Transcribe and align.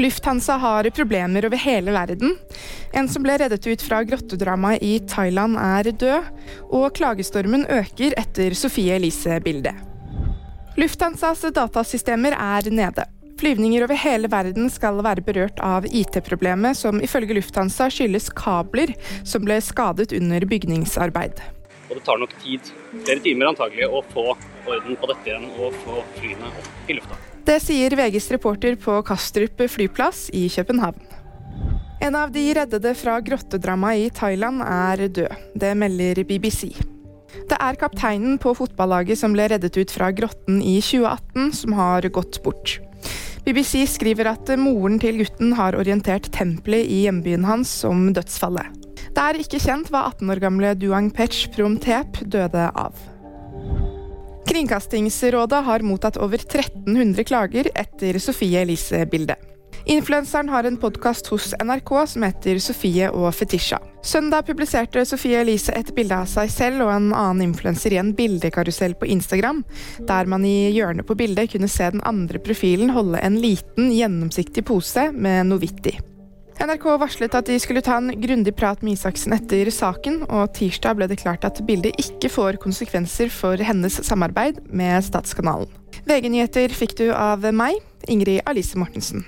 Lufthansa 0.00 0.52
har 0.52 0.90
problemer 0.90 1.44
over 1.46 1.56
hele 1.60 1.92
verden. 1.92 2.36
En 2.96 3.08
som 3.08 3.22
ble 3.22 3.34
reddet 3.42 3.66
ut 3.66 3.82
fra 3.84 4.00
grottedramaet 4.08 4.80
i 4.82 4.94
Thailand 5.04 5.58
er 5.60 5.90
død, 5.92 6.30
og 6.72 6.94
klagestormen 6.96 7.66
øker 7.68 8.16
etter 8.16 8.56
Sofie 8.56 8.96
Elise-bildet. 8.96 9.76
Lufthansas 10.80 11.44
datasystemer 11.52 12.32
er 12.32 12.70
nede. 12.72 13.04
Flyvninger 13.40 13.84
over 13.84 14.00
hele 14.00 14.28
verden 14.32 14.72
skal 14.72 15.04
være 15.04 15.24
berørt 15.24 15.60
av 15.64 15.84
IT-problemet, 15.84 16.80
som 16.80 17.00
ifølge 17.04 17.36
Lufthansa 17.36 17.90
skyldes 17.92 18.32
kabler 18.36 18.96
som 19.20 19.44
ble 19.44 19.60
skadet 19.64 20.14
under 20.16 20.48
bygningsarbeid. 20.48 21.40
Og 21.90 21.98
det 21.98 22.04
tar 22.06 22.20
nok 22.22 22.34
tid, 22.38 22.70
flere 23.02 23.22
timer 23.24 23.50
antagelig, 23.50 23.88
å 23.90 24.02
få 24.12 24.30
orden 24.70 24.96
på 24.96 25.10
dette 25.10 25.32
igjen 25.32 25.48
og 25.58 25.74
få 25.82 26.02
flyene 26.20 26.52
opp 26.52 26.90
i 26.90 26.96
lufta. 26.98 27.18
Det 27.50 27.56
sier 27.64 27.96
VGs 27.98 28.30
reporter 28.36 28.76
på 28.78 29.00
Kastrup 29.06 29.64
flyplass 29.72 30.28
i 30.36 30.44
København. 30.52 31.00
En 32.00 32.16
av 32.16 32.30
de 32.32 32.44
reddede 32.56 32.94
fra 32.96 33.18
grottedramaet 33.20 34.06
i 34.06 34.12
Thailand 34.16 34.62
er 34.64 35.02
død. 35.08 35.34
Det 35.58 35.72
melder 35.76 36.22
BBC. 36.24 36.70
Det 37.50 37.58
er 37.58 37.78
kapteinen 37.78 38.38
på 38.40 38.54
fotballaget 38.56 39.20
som 39.20 39.34
ble 39.34 39.48
reddet 39.50 39.76
ut 39.76 39.92
fra 39.92 40.08
grotten 40.14 40.62
i 40.62 40.78
2018, 40.80 41.50
som 41.60 41.74
har 41.76 42.06
gått 42.14 42.40
bort. 42.44 42.78
BBC 43.44 43.82
skriver 43.88 44.30
at 44.30 44.52
moren 44.60 45.00
til 45.02 45.20
gutten 45.22 45.54
har 45.58 45.76
orientert 45.78 46.30
tempelet 46.32 46.86
i 46.86 47.04
hjembyen 47.06 47.46
hans 47.48 47.72
om 47.88 48.10
dødsfallet. 48.16 48.79
Det 49.10 49.22
er 49.26 49.40
ikke 49.42 49.58
kjent 49.62 49.90
hva 49.90 50.06
18 50.12 50.30
år 50.30 50.40
gamle 50.42 50.74
Duang 50.78 51.10
Pech 51.14 51.48
Promtep 51.54 52.22
døde 52.30 52.68
av. 52.78 52.94
Kringkastingsrådet 54.50 55.62
har 55.66 55.86
mottatt 55.86 56.18
over 56.18 56.38
1300 56.42 57.26
klager 57.26 57.70
etter 57.78 58.18
Sofie 58.22 58.62
Elise-bildet. 58.64 59.50
Influenseren 59.90 60.48
har 60.48 60.64
en 60.64 60.76
podkast 60.76 61.30
hos 61.32 61.54
NRK 61.62 61.92
som 62.12 62.24
heter 62.26 62.58
Sofie 62.62 63.08
og 63.10 63.30
Fetisha. 63.34 63.78
Søndag 64.04 64.46
publiserte 64.48 65.04
Sofie 65.08 65.40
Elise 65.40 65.72
et 65.76 65.94
bilde 65.96 66.18
av 66.18 66.28
seg 66.30 66.52
selv 66.52 66.84
og 66.84 66.92
en 66.92 67.08
annen 67.16 67.46
influenser 67.48 67.96
i 67.96 68.00
en 68.02 68.12
bildekarusell 68.16 68.94
på 69.00 69.08
Instagram, 69.10 69.64
der 70.08 70.30
man 70.30 70.44
i 70.44 70.70
hjørnet 70.74 71.08
på 71.08 71.16
bildet 71.18 71.54
kunne 71.54 71.70
se 71.70 71.88
den 71.94 72.04
andre 72.08 72.42
profilen 72.42 72.92
holde 72.94 73.22
en 73.24 73.40
liten, 73.40 73.90
gjennomsiktig 73.94 74.66
pose 74.68 75.10
med 75.16 75.50
noe. 75.50 76.09
NRK 76.60 76.98
varslet 77.00 77.32
at 77.32 77.48
de 77.48 77.54
skulle 77.56 77.80
ta 77.80 77.94
en 77.96 78.10
grundig 78.20 78.52
prat 78.52 78.82
med 78.84 78.98
Isaksen 78.98 79.32
etter 79.32 79.70
saken, 79.72 80.18
og 80.28 80.52
tirsdag 80.58 80.98
ble 80.98 81.08
det 81.08 81.22
klart 81.22 81.46
at 81.48 81.62
bildet 81.64 81.96
ikke 82.02 82.28
får 82.28 82.58
konsekvenser 82.60 83.32
for 83.32 83.56
hennes 83.64 83.96
samarbeid 84.04 84.60
med 84.68 85.00
Statskanalen. 85.06 85.70
VG-nyheter 86.04 86.76
fikk 86.76 86.98
du 87.00 87.06
av 87.16 87.48
meg, 87.56 87.80
Ingrid 88.12 88.44
Alice 88.44 88.76
Mortensen. 88.76 89.24